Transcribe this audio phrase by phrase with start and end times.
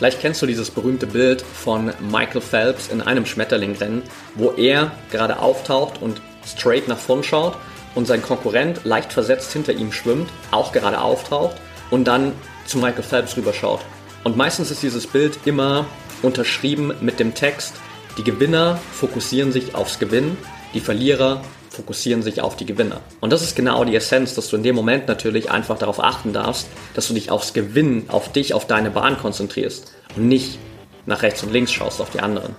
[0.00, 4.02] Vielleicht kennst du dieses berühmte Bild von Michael Phelps in einem Schmetterlingrennen,
[4.34, 7.54] wo er gerade auftaucht und straight nach vorn schaut
[7.94, 11.56] und sein Konkurrent leicht versetzt hinter ihm schwimmt, auch gerade auftaucht
[11.90, 12.32] und dann
[12.64, 13.80] zu Michael Phelps rüberschaut.
[14.24, 15.84] Und meistens ist dieses Bild immer
[16.22, 17.74] unterschrieben mit dem Text,
[18.16, 20.38] die Gewinner fokussieren sich aufs Gewinnen,
[20.74, 23.00] die Verlierer fokussieren sich auf die Gewinner.
[23.20, 26.32] Und das ist genau die Essenz, dass du in dem Moment natürlich einfach darauf achten
[26.32, 30.58] darfst, dass du dich aufs Gewinnen, auf dich, auf deine Bahn konzentrierst und nicht
[31.06, 32.54] nach rechts und links schaust auf die anderen.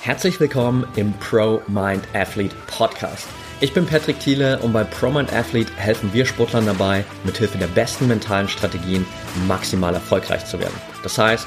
[0.00, 3.28] Herzlich willkommen im Pro Mind Athlete Podcast.
[3.60, 7.66] Ich bin Patrick Thiele und bei Pro Mind Athlete helfen wir Sportlern dabei, mithilfe der
[7.66, 9.04] besten mentalen Strategien
[9.46, 10.80] maximal erfolgreich zu werden.
[11.02, 11.46] Das heißt,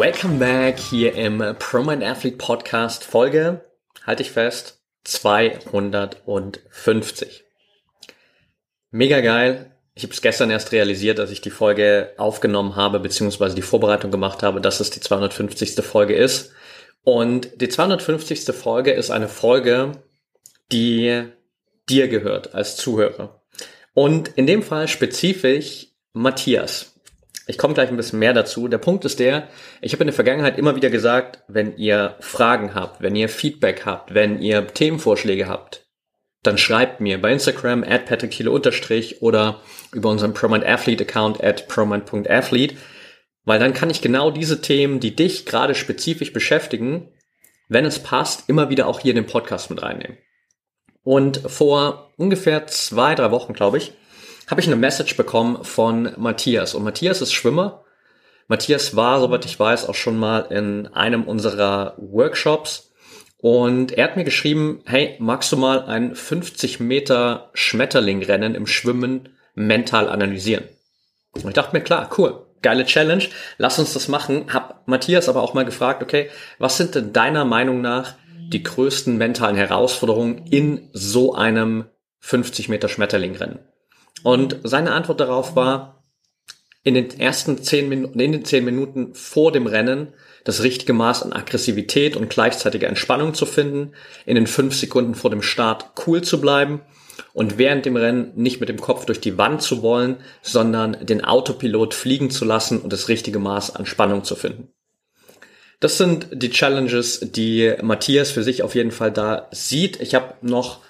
[0.00, 3.60] Welcome back hier im ProMind Athlete Podcast Folge,
[4.06, 7.44] halte ich fest, 250.
[8.90, 9.76] Mega geil.
[9.94, 14.10] Ich habe es gestern erst realisiert, dass ich die Folge aufgenommen habe, beziehungsweise die Vorbereitung
[14.10, 15.74] gemacht habe, dass es die 250.
[15.84, 16.52] Folge ist.
[17.04, 18.54] Und die 250.
[18.54, 19.92] Folge ist eine Folge,
[20.72, 21.24] die
[21.90, 23.42] dir gehört als Zuhörer.
[23.92, 26.89] Und in dem Fall spezifisch Matthias.
[27.50, 28.68] Ich komme gleich ein bisschen mehr dazu.
[28.68, 29.48] Der Punkt ist der,
[29.80, 33.84] ich habe in der Vergangenheit immer wieder gesagt, wenn ihr Fragen habt, wenn ihr Feedback
[33.84, 35.84] habt, wenn ihr Themenvorschläge habt,
[36.44, 38.08] dann schreibt mir bei Instagram at
[38.46, 39.60] unterstrich oder
[39.92, 42.76] über unseren ProMind Athlete Account at promind.athlete,
[43.44, 47.08] weil dann kann ich genau diese Themen, die dich gerade spezifisch beschäftigen,
[47.68, 50.18] wenn es passt, immer wieder auch hier in den Podcast mit reinnehmen.
[51.02, 53.92] Und vor ungefähr zwei, drei Wochen, glaube ich,
[54.50, 56.74] habe ich eine Message bekommen von Matthias.
[56.74, 57.84] Und Matthias ist Schwimmer.
[58.48, 62.90] Matthias war, soweit ich weiß, auch schon mal in einem unserer Workshops.
[63.38, 69.30] Und er hat mir geschrieben, hey, magst du mal ein 50 Meter Schmetterlingrennen im Schwimmen
[69.54, 70.64] mental analysieren?
[71.32, 73.24] Und ich dachte mir, klar, cool, geile Challenge,
[73.56, 74.52] lass uns das machen.
[74.52, 76.28] Hab Matthias aber auch mal gefragt, okay,
[76.58, 78.14] was sind denn deiner Meinung nach
[78.52, 81.84] die größten mentalen Herausforderungen in so einem
[82.18, 83.60] 50 Meter Schmetterlingrennen?
[84.22, 86.04] Und seine Antwort darauf war,
[86.82, 90.14] in den ersten zehn Minuten, in den zehn Minuten vor dem Rennen
[90.44, 93.92] das richtige Maß an Aggressivität und gleichzeitiger Entspannung zu finden,
[94.24, 96.80] in den fünf Sekunden vor dem Start cool zu bleiben
[97.34, 101.22] und während dem Rennen nicht mit dem Kopf durch die Wand zu wollen, sondern den
[101.22, 104.68] Autopilot fliegen zu lassen und das richtige Maß an Spannung zu finden.
[105.80, 110.00] Das sind die Challenges, die Matthias für sich auf jeden Fall da sieht.
[110.00, 110.80] Ich habe noch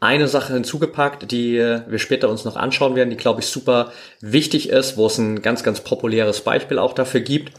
[0.00, 4.70] eine Sache hinzugepackt, die wir später uns noch anschauen werden, die glaube ich super wichtig
[4.70, 7.52] ist, wo es ein ganz, ganz populäres Beispiel auch dafür gibt.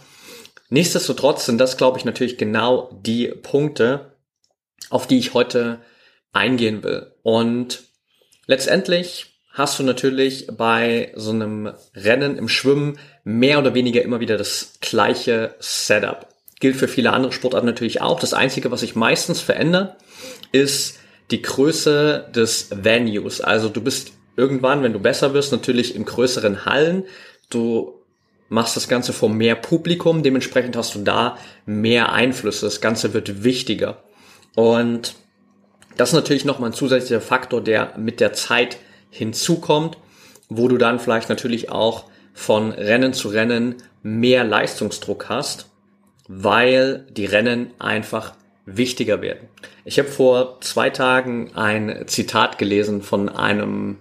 [0.69, 4.15] Nichtsdestotrotz sind das, glaube ich, natürlich genau die Punkte,
[4.89, 5.79] auf die ich heute
[6.33, 7.13] eingehen will.
[7.23, 7.83] Und
[8.47, 14.37] letztendlich hast du natürlich bei so einem Rennen im Schwimmen mehr oder weniger immer wieder
[14.37, 16.27] das gleiche Setup.
[16.61, 18.19] Gilt für viele andere Sportarten natürlich auch.
[18.19, 19.97] Das Einzige, was sich meistens verändert,
[20.53, 21.00] ist
[21.31, 23.41] die Größe des Venues.
[23.41, 27.03] Also du bist irgendwann, wenn du besser wirst, natürlich in größeren Hallen.
[27.49, 27.93] Du
[28.49, 32.65] machst das Ganze vor mehr Publikum, dementsprechend hast du da mehr Einflüsse.
[32.65, 34.03] Das Ganze wird wichtiger.
[34.55, 35.15] Und
[35.97, 38.77] das ist natürlich nochmal ein zusätzlicher Faktor, der mit der Zeit
[39.09, 39.97] hinzukommt,
[40.49, 45.69] wo du dann vielleicht natürlich auch von Rennen zu Rennen mehr Leistungsdruck hast,
[46.27, 48.33] weil die Rennen einfach
[48.77, 49.49] wichtiger werden.
[49.85, 53.97] Ich habe vor zwei Tagen ein Zitat gelesen von einem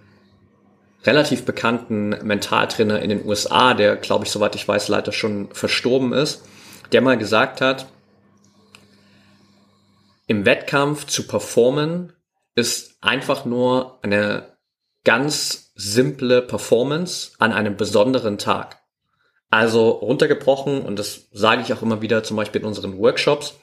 [1.04, 6.12] relativ bekannten Mentaltrainer in den USA, der, glaube ich, soweit ich weiß, leider schon verstorben
[6.12, 6.44] ist,
[6.92, 7.86] der mal gesagt hat,
[10.26, 12.12] im Wettkampf zu performen
[12.54, 14.56] ist einfach nur eine
[15.04, 18.80] ganz simple Performance an einem besonderen Tag.
[19.48, 23.58] Also runtergebrochen, und das sage ich auch immer wieder zum Beispiel in unseren Workshops,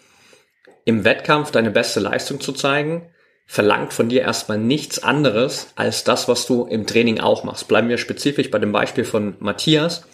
[0.87, 3.09] im Wettkampf deine beste Leistung zu zeigen,
[3.45, 7.67] verlangt von dir erstmal nichts anderes als das, was du im Training auch machst.
[7.67, 10.07] Bleiben wir spezifisch bei dem Beispiel von Matthias.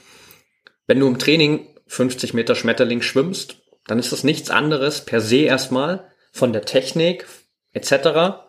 [0.88, 5.42] Wenn du im Training 50 Meter Schmetterling schwimmst, dann ist das nichts anderes per se
[5.42, 7.28] erstmal von der Technik
[7.74, 8.40] etc.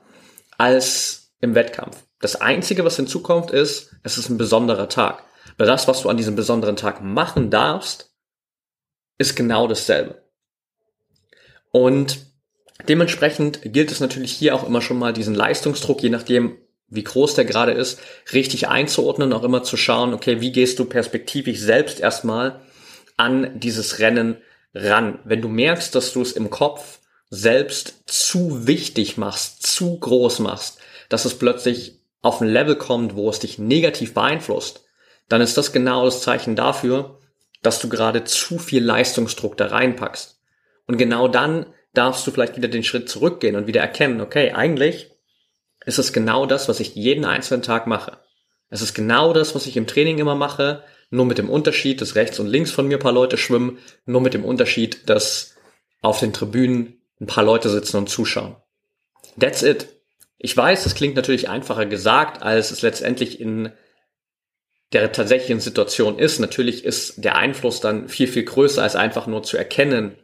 [0.56, 2.04] als im Wettkampf.
[2.20, 5.24] Das Einzige, was hinzukommt, ist, es ist ein besonderer Tag.
[5.58, 8.14] Weil das, was du an diesem besonderen Tag machen darfst,
[9.18, 10.23] ist genau dasselbe.
[11.74, 12.18] Und
[12.86, 16.56] dementsprechend gilt es natürlich hier auch immer schon mal diesen Leistungsdruck, je nachdem,
[16.86, 17.98] wie groß der gerade ist,
[18.32, 22.60] richtig einzuordnen, auch immer zu schauen, okay, wie gehst du perspektivisch selbst erstmal
[23.16, 24.36] an dieses Rennen
[24.72, 25.18] ran.
[25.24, 30.78] Wenn du merkst, dass du es im Kopf selbst zu wichtig machst, zu groß machst,
[31.08, 34.84] dass es plötzlich auf ein Level kommt, wo es dich negativ beeinflusst,
[35.28, 37.18] dann ist das genau das Zeichen dafür,
[37.62, 40.33] dass du gerade zu viel Leistungsdruck da reinpackst.
[40.86, 45.10] Und genau dann darfst du vielleicht wieder den Schritt zurückgehen und wieder erkennen, okay, eigentlich
[45.86, 48.18] ist es genau das, was ich jeden einzelnen Tag mache.
[48.70, 52.16] Es ist genau das, was ich im Training immer mache, nur mit dem Unterschied, dass
[52.16, 55.54] rechts und links von mir ein paar Leute schwimmen, nur mit dem Unterschied, dass
[56.00, 58.56] auf den Tribünen ein paar Leute sitzen und zuschauen.
[59.38, 59.88] That's it.
[60.38, 63.72] Ich weiß, das klingt natürlich einfacher gesagt, als es letztendlich in
[64.92, 66.38] der tatsächlichen Situation ist.
[66.38, 70.16] Natürlich ist der Einfluss dann viel, viel größer, als einfach nur zu erkennen,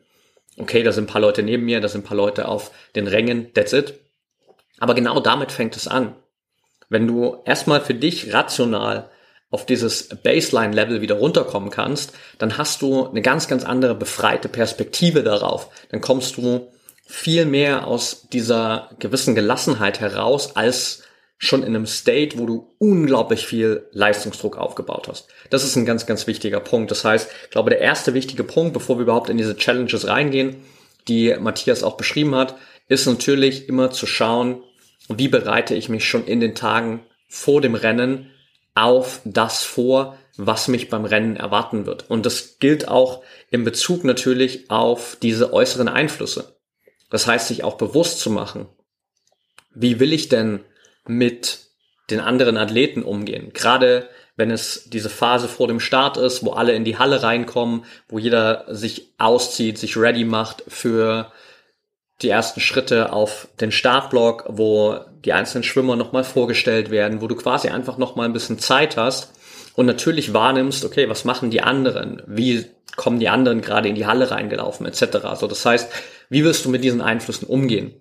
[0.61, 3.07] okay, da sind ein paar Leute neben mir, da sind ein paar Leute auf den
[3.07, 3.95] Rängen, that's it.
[4.79, 6.15] Aber genau damit fängt es an.
[6.89, 9.11] Wenn du erstmal für dich rational
[9.51, 15.23] auf dieses Baseline-Level wieder runterkommen kannst, dann hast du eine ganz, ganz andere befreite Perspektive
[15.23, 15.69] darauf.
[15.91, 16.73] Dann kommst du
[17.05, 21.03] viel mehr aus dieser gewissen Gelassenheit heraus, als
[21.43, 25.29] schon in einem State, wo du unglaublich viel Leistungsdruck aufgebaut hast.
[25.49, 26.91] Das ist ein ganz, ganz wichtiger Punkt.
[26.91, 30.57] Das heißt, ich glaube, der erste wichtige Punkt, bevor wir überhaupt in diese Challenges reingehen,
[31.09, 32.57] die Matthias auch beschrieben hat,
[32.89, 34.63] ist natürlich immer zu schauen,
[35.09, 38.31] wie bereite ich mich schon in den Tagen vor dem Rennen
[38.75, 42.11] auf das vor, was mich beim Rennen erwarten wird.
[42.11, 46.59] Und das gilt auch in Bezug natürlich auf diese äußeren Einflüsse.
[47.09, 48.67] Das heißt, sich auch bewusst zu machen,
[49.75, 50.61] wie will ich denn
[51.19, 51.61] mit
[52.11, 53.53] den anderen Athleten umgehen?
[53.53, 57.85] Gerade wenn es diese Phase vor dem Start ist, wo alle in die Halle reinkommen,
[58.09, 61.31] wo jeder sich auszieht, sich ready macht für
[62.23, 67.35] die ersten Schritte auf den Startblock, wo die einzelnen Schwimmer nochmal vorgestellt werden, wo du
[67.35, 69.33] quasi einfach nochmal ein bisschen Zeit hast
[69.75, 72.23] und natürlich wahrnimmst, okay, was machen die anderen?
[72.27, 72.67] Wie
[72.97, 75.25] kommen die anderen gerade in die Halle reingelaufen, etc.
[75.25, 75.93] Also das heißt,
[76.29, 77.95] wie wirst du mit diesen Einflüssen umgehen?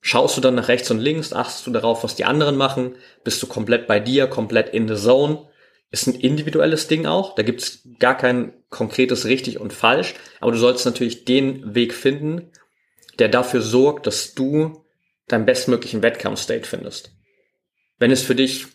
[0.00, 2.96] Schaust du dann nach rechts und links, achtest du darauf, was die anderen machen?
[3.22, 5.46] Bist du komplett bei dir, komplett in the zone?
[5.90, 7.34] Ist ein individuelles Ding auch.
[7.34, 10.14] Da gibt's gar kein konkretes richtig und falsch.
[10.40, 12.50] Aber du sollst natürlich den Weg finden,
[13.18, 14.84] der dafür sorgt, dass du
[15.28, 17.12] deinen bestmöglichen Wettkampfstate findest.
[17.98, 18.66] Wenn es für dich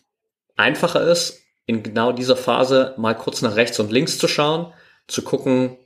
[0.56, 4.74] einfacher ist, in genau dieser Phase mal kurz nach rechts und links zu schauen,
[5.07, 5.77] zu gucken,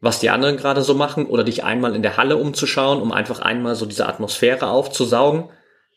[0.00, 3.40] was die anderen gerade so machen oder dich einmal in der Halle umzuschauen, um einfach
[3.40, 5.48] einmal so diese Atmosphäre aufzusaugen,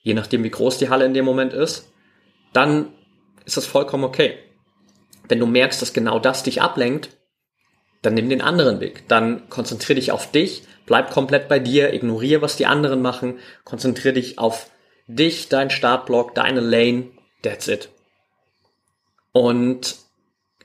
[0.01, 1.91] je nachdem wie groß die Halle in dem Moment ist,
[2.53, 2.93] dann
[3.45, 4.37] ist das vollkommen okay.
[5.27, 7.17] Wenn du merkst, dass genau das dich ablenkt,
[8.01, 9.07] dann nimm den anderen Weg.
[9.07, 14.15] Dann konzentriere dich auf dich, bleib komplett bei dir, ignoriere, was die anderen machen, konzentriere
[14.15, 14.71] dich auf
[15.07, 17.11] dich, dein Startblock, deine Lane,
[17.43, 17.89] that's it.
[19.31, 19.95] Und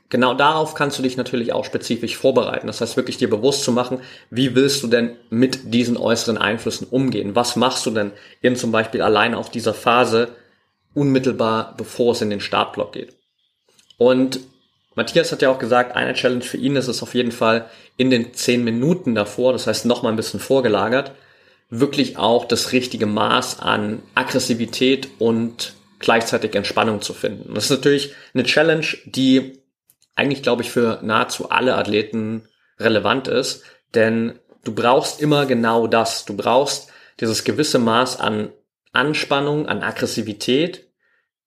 [0.09, 2.67] genau darauf kannst du dich natürlich auch spezifisch vorbereiten.
[2.67, 6.87] Das heißt, wirklich dir bewusst zu machen, wie willst du denn mit diesen äußeren Einflüssen
[6.89, 7.35] umgehen?
[7.35, 10.29] Was machst du denn in zum Beispiel allein auf dieser Phase
[10.95, 13.17] unmittelbar, bevor es in den Startblock geht?
[13.99, 14.41] Und
[14.95, 18.11] Matthias hat ja auch gesagt, eine Challenge für ihn ist es auf jeden Fall in
[18.11, 21.13] den zehn Minuten davor, das heißt noch mal ein bisschen vorgelagert,
[21.69, 27.55] wirklich auch das richtige Maß an Aggressivität und gleichzeitig Entspannung zu finden.
[27.55, 29.59] Das ist natürlich eine Challenge, die
[30.17, 33.63] eigentlich, glaube ich, für nahezu alle Athleten relevant ist,
[33.95, 36.25] denn du brauchst immer genau das.
[36.25, 38.53] Du brauchst dieses gewisse Maß an
[38.93, 40.89] Anspannung, an Aggressivität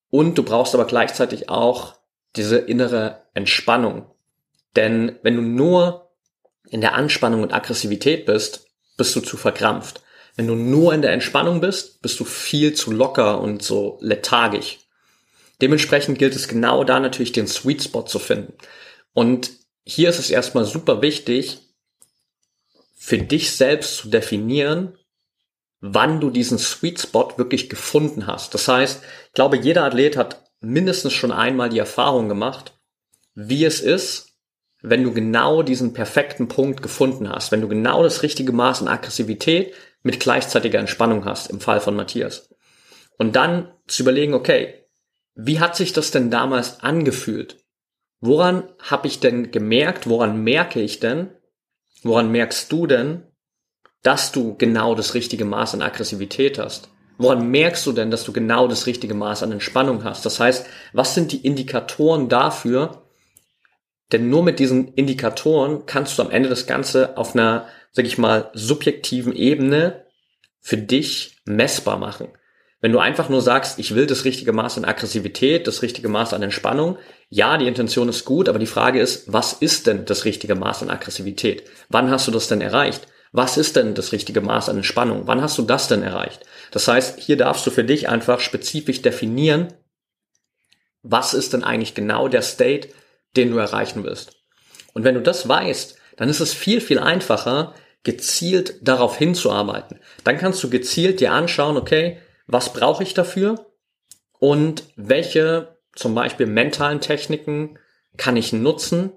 [0.09, 1.95] und du brauchst aber gleichzeitig auch
[2.35, 4.05] diese innere Entspannung.
[4.75, 6.11] Denn wenn du nur
[6.69, 10.01] in der Anspannung und Aggressivität bist, bist du zu verkrampft.
[10.35, 14.79] Wenn du nur in der Entspannung bist, bist du viel zu locker und so lethargisch.
[15.61, 18.53] Dementsprechend gilt es genau da natürlich den Sweet Spot zu finden.
[19.13, 19.51] Und
[19.85, 21.59] hier ist es erstmal super wichtig,
[22.95, 24.97] für dich selbst zu definieren,
[25.81, 28.53] wann du diesen Sweet Spot wirklich gefunden hast.
[28.53, 32.73] Das heißt, ich glaube, jeder Athlet hat mindestens schon einmal die Erfahrung gemacht,
[33.33, 34.29] wie es ist,
[34.81, 38.87] wenn du genau diesen perfekten Punkt gefunden hast, wenn du genau das richtige Maß an
[38.87, 39.73] Aggressivität
[40.03, 42.49] mit gleichzeitiger Entspannung hast, im Fall von Matthias.
[43.17, 44.85] Und dann zu überlegen, okay,
[45.41, 47.63] wie hat sich das denn damals angefühlt?
[48.19, 51.29] Woran habe ich denn gemerkt, woran merke ich denn,
[52.03, 53.23] woran merkst du denn,
[54.03, 56.89] dass du genau das richtige Maß an Aggressivität hast?
[57.17, 60.25] Woran merkst du denn, dass du genau das richtige Maß an Entspannung hast?
[60.25, 63.03] Das heißt, was sind die Indikatoren dafür?
[64.11, 68.17] Denn nur mit diesen Indikatoren kannst du am Ende das Ganze auf einer, sag ich
[68.17, 70.05] mal, subjektiven Ebene
[70.59, 72.27] für dich messbar machen.
[72.81, 76.33] Wenn du einfach nur sagst, ich will das richtige Maß an Aggressivität, das richtige Maß
[76.33, 76.97] an Entspannung,
[77.29, 80.83] ja, die Intention ist gut, aber die Frage ist, was ist denn das richtige Maß
[80.83, 81.63] an Aggressivität?
[81.89, 83.07] Wann hast du das denn erreicht?
[83.31, 85.27] Was ist denn das richtige Maß an Entspannung?
[85.27, 86.45] Wann hast du das denn erreicht?
[86.71, 89.73] Das heißt, hier darfst du für dich einfach spezifisch definieren,
[91.03, 92.89] was ist denn eigentlich genau der State,
[93.35, 94.37] den du erreichen willst.
[94.93, 99.99] Und wenn du das weißt, dann ist es viel, viel einfacher, gezielt darauf hinzuarbeiten.
[100.23, 102.19] Dann kannst du gezielt dir anschauen, okay,
[102.51, 103.67] was brauche ich dafür
[104.39, 107.77] und welche zum Beispiel mentalen Techniken
[108.17, 109.11] kann ich nutzen,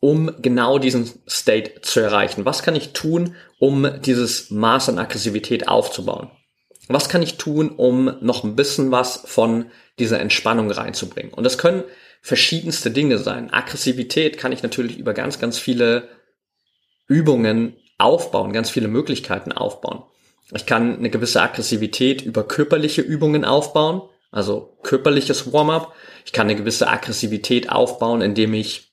[0.00, 2.46] um genau diesen State zu erreichen?
[2.46, 6.30] Was kann ich tun, um dieses Maß an Aggressivität aufzubauen?
[6.88, 9.66] Was kann ich tun, um noch ein bisschen was von
[9.98, 11.34] dieser Entspannung reinzubringen?
[11.34, 11.84] Und das können
[12.22, 13.52] verschiedenste Dinge sein.
[13.52, 16.08] Aggressivität kann ich natürlich über ganz, ganz viele
[17.06, 20.04] Übungen aufbauen, ganz viele Möglichkeiten aufbauen.
[20.52, 25.94] Ich kann eine gewisse Aggressivität über körperliche Übungen aufbauen, also körperliches Warm-up.
[26.24, 28.92] Ich kann eine gewisse Aggressivität aufbauen, indem ich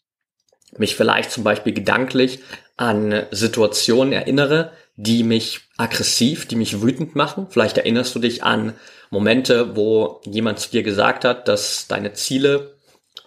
[0.77, 2.39] mich vielleicht zum Beispiel gedanklich
[2.75, 7.47] an Situationen erinnere, die mich aggressiv, die mich wütend machen.
[7.49, 8.73] Vielleicht erinnerst du dich an
[9.09, 12.77] Momente, wo jemand zu dir gesagt hat, dass deine Ziele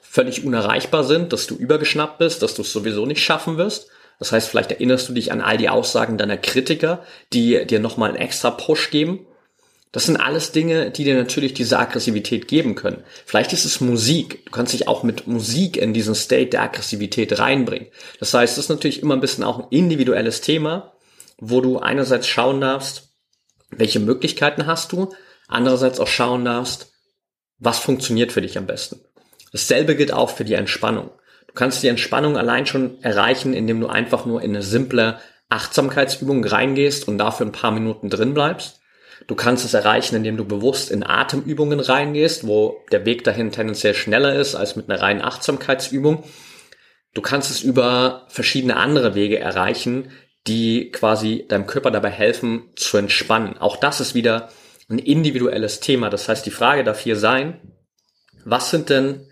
[0.02, 3.88] völlig unerreichbar sind, dass du übergeschnappt bist, dass du es sowieso nicht schaffen wirst.
[4.20, 8.10] Das heißt, vielleicht erinnerst du dich an all die Aussagen deiner Kritiker, die dir nochmal
[8.10, 9.26] einen extra Push geben.
[9.92, 13.02] Das sind alles Dinge, die dir natürlich diese Aggressivität geben können.
[13.24, 14.44] Vielleicht ist es Musik.
[14.44, 17.88] Du kannst dich auch mit Musik in diesen State der Aggressivität reinbringen.
[18.20, 20.92] Das heißt, es ist natürlich immer ein bisschen auch ein individuelles Thema,
[21.38, 23.14] wo du einerseits schauen darfst,
[23.70, 25.12] welche Möglichkeiten hast du,
[25.48, 26.92] andererseits auch schauen darfst,
[27.58, 29.00] was funktioniert für dich am besten.
[29.50, 31.10] Dasselbe gilt auch für die Entspannung.
[31.50, 36.44] Du kannst die Entspannung allein schon erreichen, indem du einfach nur in eine simple Achtsamkeitsübung
[36.44, 38.80] reingehst und dafür ein paar Minuten drin bleibst.
[39.26, 43.94] Du kannst es erreichen, indem du bewusst in Atemübungen reingehst, wo der Weg dahin tendenziell
[43.94, 46.22] schneller ist als mit einer reinen Achtsamkeitsübung.
[47.14, 50.12] Du kannst es über verschiedene andere Wege erreichen,
[50.46, 53.58] die quasi deinem Körper dabei helfen zu entspannen.
[53.58, 54.50] Auch das ist wieder
[54.88, 56.10] ein individuelles Thema.
[56.10, 57.60] Das heißt, die Frage darf hier sein,
[58.44, 59.26] was sind denn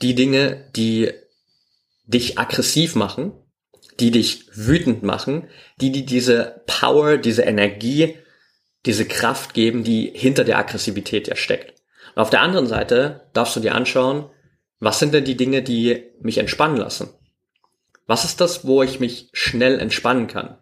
[0.00, 1.12] die Dinge, die
[2.06, 3.32] dich aggressiv machen,
[4.00, 5.48] die dich wütend machen,
[5.80, 8.16] die dir diese Power, diese Energie,
[8.84, 11.80] diese Kraft geben, die hinter der Aggressivität ja steckt.
[12.14, 14.30] Und auf der anderen Seite darfst du dir anschauen,
[14.78, 17.08] was sind denn die Dinge, die mich entspannen lassen?
[18.06, 20.58] Was ist das, wo ich mich schnell entspannen kann?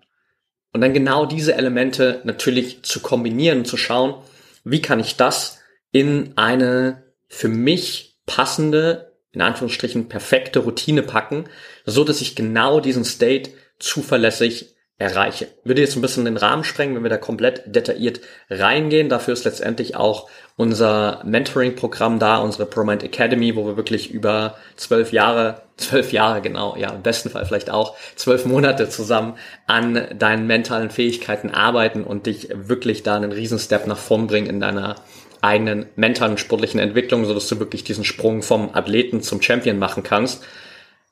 [0.73, 4.23] Und dann genau diese Elemente natürlich zu kombinieren zu schauen,
[4.65, 5.59] wie kann ich das
[5.93, 11.45] in eine für mich passende in Anführungsstrichen perfekte Routine packen,
[11.85, 15.49] so dass ich genau diesen State zuverlässig erreiche.
[15.65, 19.09] Würde jetzt ein bisschen den Rahmen sprengen, wenn wir da komplett detailliert reingehen.
[19.09, 25.13] Dafür ist letztendlich auch unser Mentoring-Programm da, unsere ProMind Academy, wo wir wirklich über zwölf
[25.13, 29.35] Jahre, zwölf Jahre genau, ja, im besten Fall vielleicht auch zwölf Monate zusammen
[29.67, 34.61] an deinen mentalen Fähigkeiten arbeiten und dich wirklich da einen Riesenstep nach vorn bringen in
[34.61, 34.95] deiner
[35.45, 40.03] eigenen mentalen sportlichen Entwicklung, so dass du wirklich diesen Sprung vom Athleten zum Champion machen
[40.03, 40.43] kannst.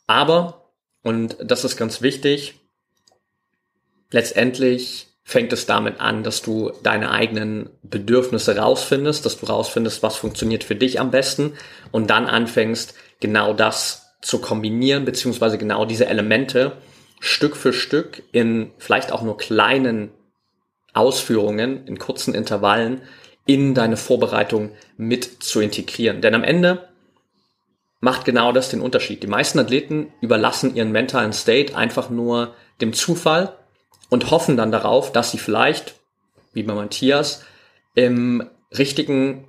[0.06, 0.70] Aber,
[1.02, 2.54] und das ist ganz wichtig,
[4.10, 10.16] letztendlich fängt es damit an, dass du deine eigenen Bedürfnisse rausfindest, dass du rausfindest, was
[10.16, 11.52] funktioniert für dich am besten
[11.92, 16.72] und dann anfängst, genau das zu kombinieren, beziehungsweise genau diese Elemente
[17.20, 20.10] Stück für Stück in vielleicht auch nur kleinen
[20.92, 23.02] Ausführungen, in kurzen Intervallen
[23.46, 26.20] in deine Vorbereitung mit zu integrieren.
[26.20, 26.88] Denn am Ende
[28.00, 29.22] macht genau das den Unterschied.
[29.22, 33.56] Die meisten Athleten überlassen ihren mentalen State einfach nur dem Zufall
[34.10, 35.94] und hoffen dann darauf, dass sie vielleicht,
[36.52, 37.44] wie bei Matthias,
[37.94, 39.48] im richtigen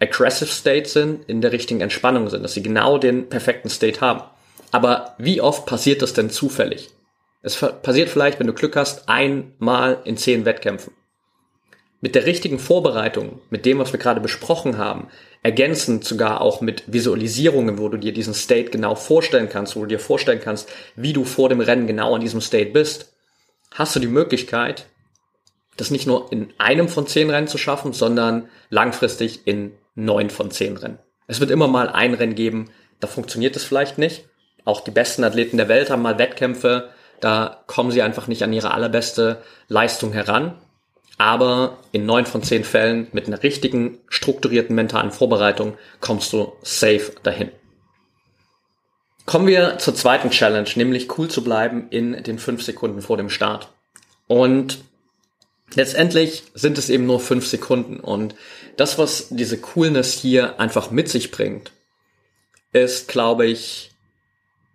[0.00, 4.22] aggressive State sind, in der richtigen Entspannung sind, dass sie genau den perfekten State haben.
[4.72, 6.90] Aber wie oft passiert das denn zufällig?
[7.42, 10.92] Es passiert vielleicht, wenn du Glück hast, einmal in zehn Wettkämpfen
[12.04, 15.08] mit der richtigen Vorbereitung, mit dem, was wir gerade besprochen haben,
[15.42, 19.86] ergänzend sogar auch mit Visualisierungen, wo du dir diesen State genau vorstellen kannst, wo du
[19.86, 23.14] dir vorstellen kannst, wie du vor dem Rennen genau in diesem State bist,
[23.70, 24.84] hast du die Möglichkeit,
[25.78, 30.50] das nicht nur in einem von zehn Rennen zu schaffen, sondern langfristig in neun von
[30.50, 30.98] zehn Rennen.
[31.26, 32.68] Es wird immer mal ein Rennen geben,
[33.00, 34.26] da funktioniert es vielleicht nicht.
[34.66, 38.52] Auch die besten Athleten der Welt haben mal Wettkämpfe, da kommen sie einfach nicht an
[38.52, 40.58] ihre allerbeste Leistung heran.
[41.16, 47.12] Aber in neun von zehn Fällen mit einer richtigen, strukturierten mentalen Vorbereitung kommst du safe
[47.22, 47.50] dahin.
[49.26, 53.30] Kommen wir zur zweiten Challenge, nämlich cool zu bleiben in den fünf Sekunden vor dem
[53.30, 53.72] Start.
[54.26, 54.84] Und
[55.74, 58.00] letztendlich sind es eben nur fünf Sekunden.
[58.00, 58.34] Und
[58.76, 61.72] das, was diese Coolness hier einfach mit sich bringt,
[62.72, 63.92] ist, glaube ich,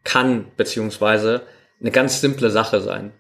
[0.04, 1.44] kann beziehungsweise
[1.80, 3.12] eine ganz simple Sache sein.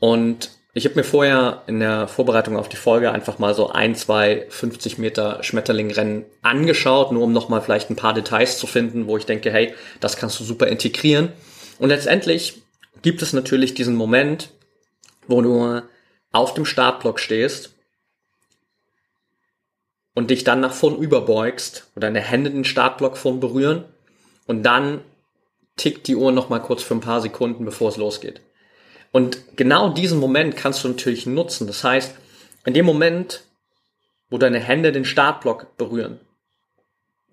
[0.00, 3.94] Und ich habe mir vorher in der Vorbereitung auf die Folge einfach mal so ein,
[3.94, 9.16] zwei 50 Meter Schmetterlingrennen angeschaut, nur um nochmal vielleicht ein paar Details zu finden, wo
[9.16, 11.32] ich denke, hey, das kannst du super integrieren.
[11.78, 12.62] Und letztendlich
[13.00, 14.50] gibt es natürlich diesen Moment,
[15.26, 15.80] wo du
[16.30, 17.72] auf dem Startblock stehst
[20.14, 23.86] und dich dann nach vorn überbeugst und deine Hände den Startblock vorn berühren
[24.46, 25.00] und dann
[25.76, 28.42] tickt die Uhr nochmal kurz für ein paar Sekunden, bevor es losgeht.
[29.16, 31.66] Und genau diesen Moment kannst du natürlich nutzen.
[31.66, 32.14] Das heißt,
[32.66, 33.44] in dem Moment,
[34.28, 36.20] wo deine Hände den Startblock berühren,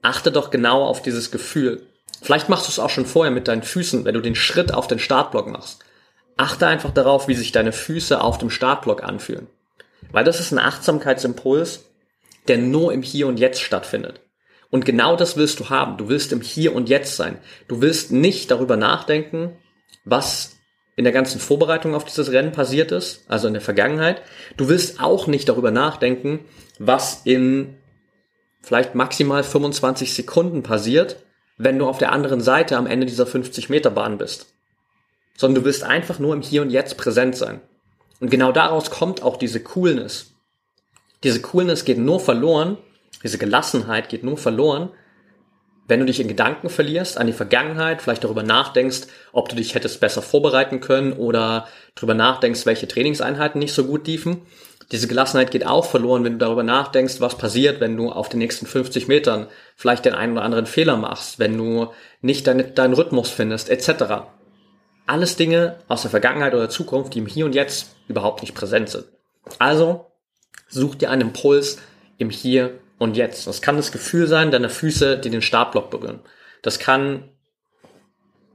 [0.01, 1.85] achte doch genau auf dieses Gefühl.
[2.21, 4.87] Vielleicht machst du es auch schon vorher mit deinen Füßen, wenn du den Schritt auf
[4.87, 5.83] den Startblock machst.
[6.37, 9.47] Achte einfach darauf, wie sich deine Füße auf dem Startblock anfühlen.
[10.09, 11.83] Weil das ist ein Achtsamkeitsimpuls,
[12.47, 14.21] der nur im Hier und Jetzt stattfindet.
[14.69, 15.97] Und genau das willst du haben.
[15.97, 17.39] Du willst im Hier und Jetzt sein.
[17.67, 19.57] Du willst nicht darüber nachdenken,
[20.05, 20.53] was
[20.95, 24.21] in der ganzen Vorbereitung auf dieses Rennen passiert ist, also in der Vergangenheit.
[24.57, 26.45] Du willst auch nicht darüber nachdenken,
[26.79, 27.77] was in
[28.61, 31.17] vielleicht maximal 25 Sekunden passiert,
[31.57, 34.53] wenn du auf der anderen Seite am Ende dieser 50 Meter Bahn bist.
[35.35, 37.61] Sondern du willst einfach nur im Hier und Jetzt präsent sein.
[38.19, 40.33] Und genau daraus kommt auch diese Coolness.
[41.23, 42.77] Diese Coolness geht nur verloren,
[43.23, 44.91] diese Gelassenheit geht nur verloren,
[45.93, 49.75] wenn du dich in Gedanken verlierst an die Vergangenheit, vielleicht darüber nachdenkst, ob du dich
[49.75, 54.41] hättest besser vorbereiten können oder darüber nachdenkst, welche Trainingseinheiten nicht so gut liefen.
[54.91, 58.39] Diese Gelassenheit geht auch verloren, wenn du darüber nachdenkst, was passiert, wenn du auf den
[58.39, 61.91] nächsten 50 Metern vielleicht den einen oder anderen Fehler machst, wenn du
[62.21, 64.23] nicht deine, deinen Rhythmus findest, etc.
[65.05, 68.89] Alles Dinge aus der Vergangenheit oder Zukunft, die im Hier und Jetzt überhaupt nicht präsent
[68.89, 69.05] sind.
[69.59, 70.07] Also
[70.67, 71.77] such dir einen Impuls
[72.17, 73.47] im Hier und jetzt.
[73.47, 76.21] Das kann das Gefühl sein deiner Füße, die den Startblock berühren.
[76.61, 77.29] Das kann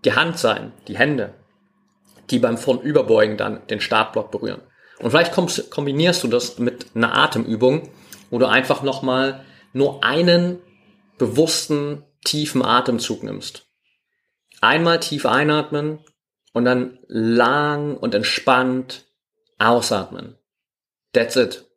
[0.07, 1.35] die Hand sein, die Hände,
[2.31, 4.63] die beim Vornüberbeugen dann den Startblock berühren.
[5.01, 5.33] Und vielleicht
[5.71, 7.91] kombinierst du das mit einer Atemübung,
[8.31, 10.61] wo du einfach nochmal nur einen
[11.19, 13.67] bewussten, tiefen Atemzug nimmst.
[14.63, 15.99] Einmal tief einatmen
[16.55, 19.05] und dann lang und entspannt
[19.59, 20.39] ausatmen.
[21.13, 21.68] That's it.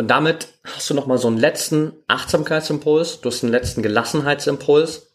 [0.00, 5.10] Und damit hast du nochmal so einen letzten Achtsamkeitsimpuls, du hast einen letzten Gelassenheitsimpuls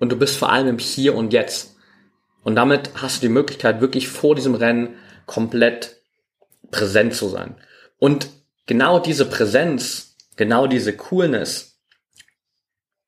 [0.00, 1.76] und du bist vor allem im Hier und Jetzt.
[2.42, 4.96] Und damit hast du die Möglichkeit, wirklich vor diesem Rennen
[5.26, 6.00] komplett
[6.72, 7.54] präsent zu sein.
[8.00, 8.26] Und
[8.66, 11.78] genau diese Präsenz, genau diese Coolness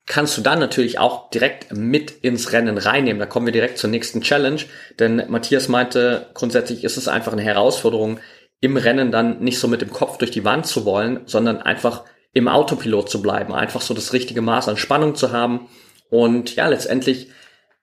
[0.05, 3.19] kannst du dann natürlich auch direkt mit ins Rennen reinnehmen.
[3.19, 4.61] Da kommen wir direkt zur nächsten Challenge,
[4.99, 8.21] denn Matthias meinte, grundsätzlich ist es einfach eine Herausforderung,
[8.63, 12.05] im Rennen dann nicht so mit dem Kopf durch die Wand zu wollen, sondern einfach
[12.31, 15.67] im Autopilot zu bleiben, einfach so das richtige Maß an Spannung zu haben
[16.09, 17.29] und ja, letztendlich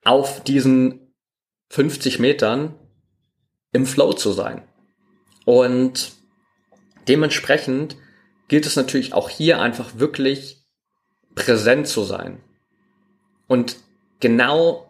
[0.04, 1.12] auf diesen
[1.68, 2.74] 50 Metern
[3.72, 4.62] im Flow zu sein.
[5.44, 6.12] Und
[7.08, 7.96] dementsprechend
[8.48, 10.64] gilt es natürlich auch hier einfach wirklich
[11.34, 12.40] präsent zu sein.
[13.48, 13.76] Und
[14.20, 14.89] genau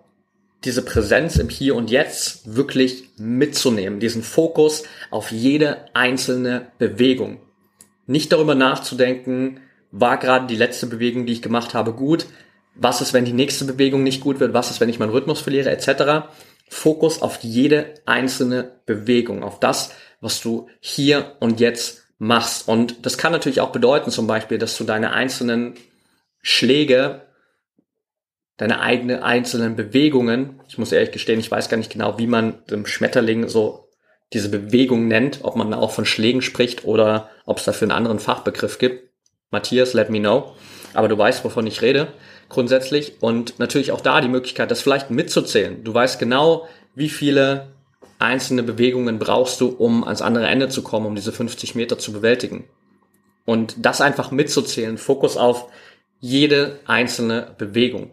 [0.65, 7.41] diese Präsenz im Hier und Jetzt wirklich mitzunehmen, diesen Fokus auf jede einzelne Bewegung.
[8.07, 12.27] Nicht darüber nachzudenken, war gerade die letzte Bewegung, die ich gemacht habe, gut?
[12.75, 14.55] Was ist, wenn die nächste Bewegung nicht gut wird?
[14.55, 16.29] Was ist, wenn ich meinen Rhythmus verliere, etc.
[16.69, 22.69] Fokus auf jede einzelne Bewegung, auf das, was du hier und jetzt machst.
[22.69, 25.75] Und das kann natürlich auch bedeuten, zum Beispiel, dass du deine einzelnen
[26.43, 27.23] Schläge
[28.61, 30.61] deine eigene einzelnen Bewegungen.
[30.69, 33.89] Ich muss ehrlich gestehen, ich weiß gar nicht genau, wie man dem Schmetterling so
[34.35, 38.19] diese Bewegung nennt, ob man auch von Schlägen spricht oder ob es dafür einen anderen
[38.19, 39.09] Fachbegriff gibt.
[39.51, 40.53] Matthias, let me know.
[40.93, 42.09] Aber du weißt, wovon ich rede,
[42.51, 43.15] grundsätzlich.
[43.21, 45.83] Und natürlich auch da die Möglichkeit, das vielleicht mitzuzählen.
[45.83, 47.69] Du weißt genau, wie viele
[48.19, 52.13] einzelne Bewegungen brauchst du, um ans andere Ende zu kommen, um diese 50 Meter zu
[52.13, 52.69] bewältigen.
[53.47, 55.73] Und das einfach mitzuzählen, Fokus auf
[56.21, 58.13] jede einzelne Bewegung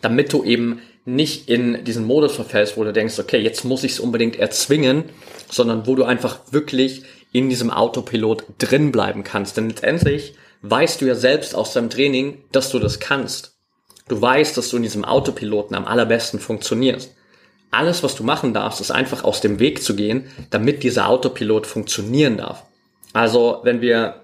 [0.00, 3.92] damit du eben nicht in diesen Modus verfällst, wo du denkst, okay, jetzt muss ich
[3.92, 5.04] es unbedingt erzwingen,
[5.48, 9.56] sondern wo du einfach wirklich in diesem Autopilot drin bleiben kannst.
[9.56, 13.56] Denn letztendlich weißt du ja selbst aus deinem Training, dass du das kannst.
[14.08, 17.14] Du weißt, dass du in diesem Autopiloten am allerbesten funktionierst.
[17.70, 21.66] Alles, was du machen darfst, ist einfach aus dem Weg zu gehen, damit dieser Autopilot
[21.66, 22.64] funktionieren darf.
[23.12, 24.22] Also wenn wir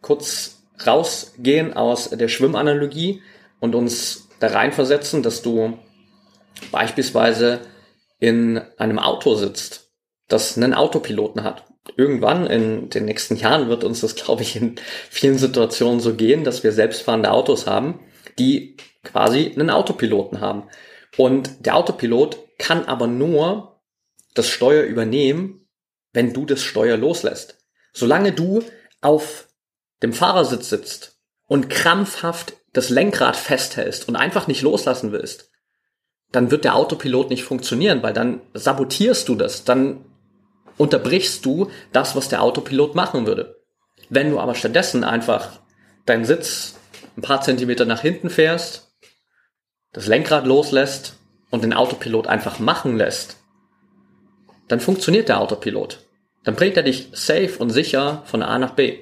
[0.00, 3.22] kurz rausgehen aus der Schwimmanalogie
[3.60, 5.78] und uns da reinversetzen, dass du
[6.70, 7.60] beispielsweise
[8.18, 9.92] in einem Auto sitzt,
[10.28, 11.64] das einen Autopiloten hat.
[11.96, 14.76] Irgendwann in den nächsten Jahren wird uns das, glaube ich, in
[15.10, 18.00] vielen Situationen so gehen, dass wir selbstfahrende Autos haben,
[18.38, 20.68] die quasi einen Autopiloten haben.
[21.16, 23.80] Und der Autopilot kann aber nur
[24.34, 25.68] das Steuer übernehmen,
[26.12, 27.58] wenn du das Steuer loslässt.
[27.92, 28.62] Solange du
[29.00, 29.48] auf
[30.02, 35.50] dem Fahrersitz sitzt und krampfhaft das Lenkrad festhältst und einfach nicht loslassen willst,
[36.30, 40.04] dann wird der Autopilot nicht funktionieren, weil dann sabotierst du das, dann
[40.78, 43.60] unterbrichst du das, was der Autopilot machen würde.
[44.08, 45.60] Wenn du aber stattdessen einfach
[46.06, 46.76] deinen Sitz
[47.16, 48.94] ein paar Zentimeter nach hinten fährst,
[49.92, 51.18] das Lenkrad loslässt
[51.50, 53.36] und den Autopilot einfach machen lässt,
[54.68, 56.06] dann funktioniert der Autopilot.
[56.44, 59.00] Dann bringt er dich safe und sicher von A nach B.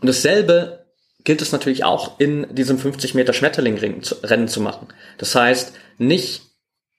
[0.00, 0.77] Und dasselbe
[1.24, 4.88] gilt es natürlich auch in diesem 50 Meter Schmetterling-Rennen zu machen.
[5.18, 6.42] Das heißt, nicht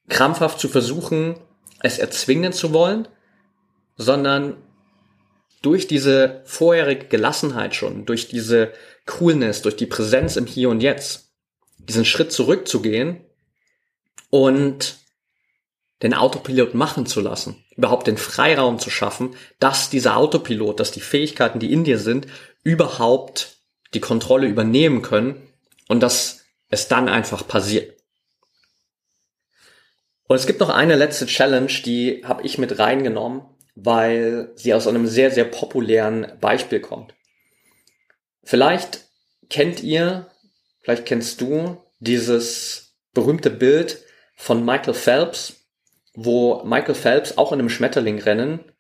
[0.08, 1.36] krampfhaft zu versuchen,
[1.82, 3.08] es erzwingen zu wollen,
[3.96, 4.58] sondern
[5.62, 8.74] durch diese vorherige Gelassenheit schon, durch diese
[9.06, 11.32] Coolness, durch die Präsenz im Hier und Jetzt,
[11.78, 13.26] diesen Schritt zurückzugehen
[14.30, 14.98] und
[16.02, 21.02] den Autopilot machen zu lassen, überhaupt den Freiraum zu schaffen, dass dieser Autopilot, dass die
[21.02, 22.28] Fähigkeiten, die in dir sind,
[22.64, 23.59] überhaupt
[23.94, 25.48] die Kontrolle übernehmen können
[25.88, 28.00] und dass es dann einfach passiert.
[30.28, 33.42] Und es gibt noch eine letzte Challenge, die habe ich mit reingenommen,
[33.76, 37.16] weil sie aus einem sehr, sehr populären Beispiel kommt.
[38.44, 39.08] Vielleicht
[39.50, 40.30] kennt ihr,
[40.82, 44.04] vielleicht kennst du dieses berühmte Bild
[44.36, 45.66] von Michael Phelps,
[46.14, 48.72] wo Michael Phelps auch in einem Schmetterlingrennen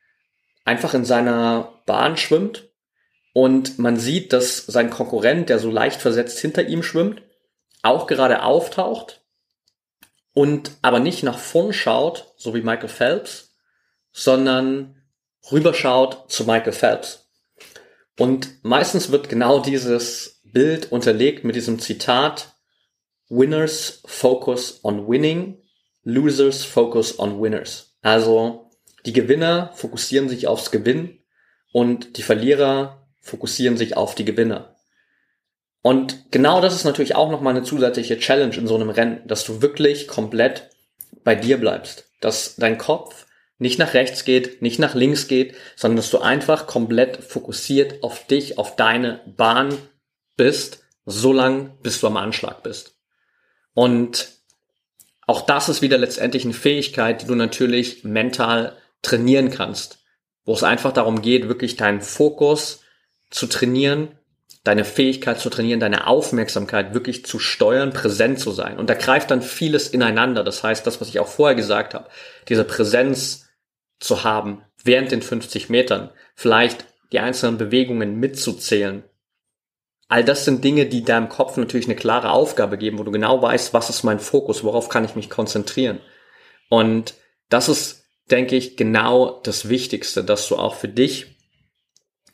[0.65, 2.68] einfach in seiner Bahn schwimmt
[3.33, 7.21] und man sieht, dass sein Konkurrent, der so leicht versetzt hinter ihm schwimmt,
[7.81, 9.21] auch gerade auftaucht
[10.33, 13.55] und aber nicht nach vorn schaut, so wie Michael Phelps,
[14.11, 15.01] sondern
[15.51, 17.29] rüberschaut zu Michael Phelps.
[18.17, 22.53] Und meistens wird genau dieses Bild unterlegt mit diesem Zitat,
[23.29, 25.61] Winners focus on winning,
[26.03, 27.95] losers focus on winners.
[28.01, 28.71] Also
[29.05, 31.19] die Gewinner fokussieren sich aufs Gewinn
[31.71, 32.98] und die Verlierer
[33.29, 34.75] fokussieren sich auf die Gewinner.
[35.81, 39.45] Und genau das ist natürlich auch nochmal eine zusätzliche Challenge in so einem Rennen, dass
[39.45, 40.69] du wirklich komplett
[41.23, 43.25] bei dir bleibst, dass dein Kopf
[43.59, 48.25] nicht nach rechts geht, nicht nach links geht, sondern dass du einfach komplett fokussiert auf
[48.27, 49.77] dich, auf deine Bahn
[50.37, 52.95] bist, so lang, bis du am Anschlag bist.
[53.73, 54.29] Und
[55.27, 59.99] auch das ist wieder letztendlich eine Fähigkeit, die du natürlich mental trainieren kannst,
[60.45, 62.81] wo es einfach darum geht, wirklich deinen Fokus
[63.29, 64.09] zu trainieren,
[64.63, 68.77] deine Fähigkeit zu trainieren, deine Aufmerksamkeit wirklich zu steuern, präsent zu sein.
[68.77, 70.43] Und da greift dann vieles ineinander.
[70.43, 72.09] Das heißt, das, was ich auch vorher gesagt habe,
[72.49, 73.49] diese Präsenz
[73.99, 79.03] zu haben während den 50 Metern, vielleicht die einzelnen Bewegungen mitzuzählen.
[80.07, 83.41] All das sind Dinge, die deinem Kopf natürlich eine klare Aufgabe geben, wo du genau
[83.41, 85.99] weißt, was ist mein Fokus, worauf kann ich mich konzentrieren.
[86.69, 87.15] Und
[87.49, 91.38] das ist, denke ich, genau das Wichtigste, dass du auch für dich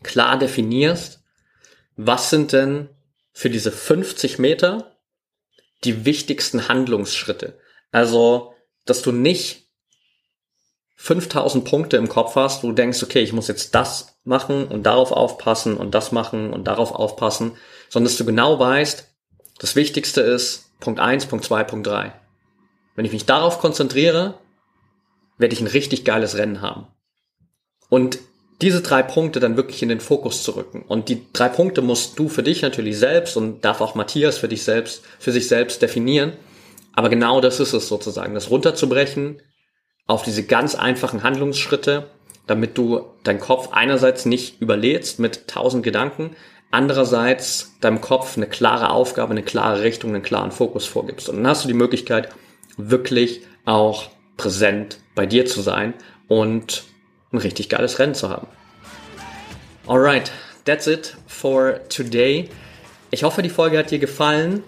[0.05, 1.21] klar definierst,
[1.97, 2.89] was sind denn
[3.33, 4.95] für diese 50 Meter
[5.83, 7.59] die wichtigsten Handlungsschritte.
[7.91, 8.53] Also,
[8.85, 9.69] dass du nicht
[10.95, 14.83] 5000 Punkte im Kopf hast, wo du denkst, okay, ich muss jetzt das machen und
[14.83, 17.57] darauf aufpassen und das machen und darauf aufpassen,
[17.89, 19.05] sondern dass du genau weißt,
[19.59, 22.13] das Wichtigste ist Punkt 1, Punkt 2, Punkt 3.
[22.95, 24.39] Wenn ich mich darauf konzentriere,
[25.37, 26.87] werde ich ein richtig geiles Rennen haben.
[27.89, 28.19] Und
[28.61, 30.83] diese drei Punkte dann wirklich in den Fokus zu rücken.
[30.87, 34.47] Und die drei Punkte musst du für dich natürlich selbst und darf auch Matthias für
[34.47, 36.33] dich selbst, für sich selbst definieren.
[36.93, 39.41] Aber genau das ist es sozusagen, das runterzubrechen
[40.07, 42.09] auf diese ganz einfachen Handlungsschritte,
[42.47, 46.35] damit du deinen Kopf einerseits nicht überlädst mit tausend Gedanken,
[46.71, 51.27] andererseits deinem Kopf eine klare Aufgabe, eine klare Richtung, einen klaren Fokus vorgibst.
[51.27, 52.29] Und dann hast du die Möglichkeit,
[52.77, 55.93] wirklich auch präsent bei dir zu sein
[56.27, 56.83] und
[57.35, 58.47] ein richtig geiles Rennen zu haben.
[59.87, 60.31] Alright,
[60.65, 62.49] that's it for today.
[63.11, 64.63] Ich hoffe, die Folge hat dir gefallen.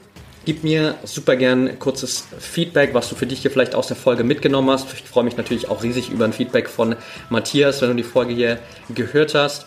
[0.45, 4.23] Gib mir super gern kurzes Feedback, was du für dich hier vielleicht aus der Folge
[4.23, 4.87] mitgenommen hast.
[4.93, 6.95] Ich freue mich natürlich auch riesig über ein Feedback von
[7.29, 9.65] Matthias, wenn du die Folge hier gehört hast.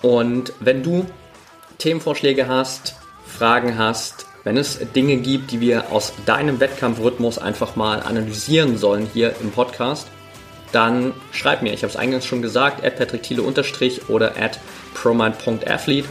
[0.00, 1.04] Und wenn du
[1.78, 2.94] Themenvorschläge hast,
[3.26, 9.08] Fragen hast, wenn es Dinge gibt, die wir aus deinem Wettkampfrhythmus einfach mal analysieren sollen
[9.12, 10.08] hier im Podcast,
[10.72, 11.72] dann schreib mir.
[11.72, 14.58] Ich habe es eingangs schon gesagt, at patrickthiele unterstrich oder at
[14.94, 16.08] promind.athlete.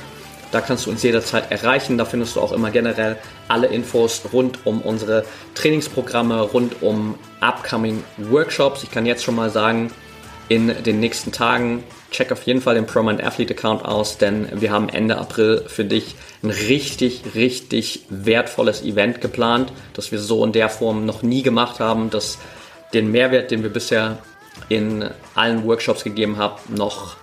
[0.52, 1.97] Da kannst du uns jederzeit erreichen.
[1.97, 8.04] Da findest du auch immer generell alle Infos rund um unsere Trainingsprogramme, rund um upcoming
[8.17, 8.84] Workshops.
[8.84, 9.91] Ich kann jetzt schon mal sagen,
[10.50, 14.71] in den nächsten Tagen check auf jeden Fall den ProMind Athlete Account aus, denn wir
[14.71, 20.52] haben Ende April für dich ein richtig, richtig wertvolles Event geplant, das wir so in
[20.52, 22.38] der Form noch nie gemacht haben, das
[22.93, 24.17] den Mehrwert, den wir bisher
[24.69, 27.17] in allen Workshops gegeben haben, noch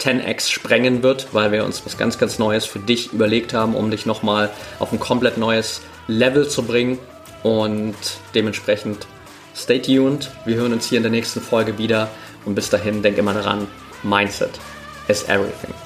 [0.00, 3.90] 10x sprengen wird, weil wir uns was ganz, ganz Neues für dich überlegt haben, um
[3.90, 6.98] dich nochmal auf ein komplett neues Level zu bringen.
[7.42, 7.94] Und
[8.34, 9.06] dementsprechend
[9.54, 10.30] stay tuned.
[10.44, 12.10] Wir hören uns hier in der nächsten Folge wieder.
[12.44, 13.66] Und bis dahin, denk immer daran,
[14.02, 14.50] Mindset
[15.08, 15.83] is everything.